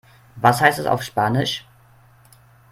Was 0.35 0.61
heißt 0.61 0.79
das 0.79 0.87
auf 0.87 1.03
Spanisch? 1.03 1.63